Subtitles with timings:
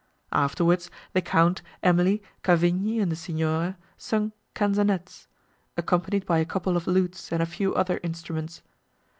[0.33, 5.27] Afterwards, the Count, Emily, Cavigni, and the Signora, sung canzonettes,
[5.77, 8.63] accompanied by a couple of lutes and a few other instruments.